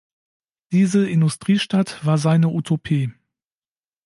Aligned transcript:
Diese 0.71 1.07
Industriestadt 1.07 2.03
war 2.03 2.17
seine 2.17 2.47
"Utopie. 2.47 3.13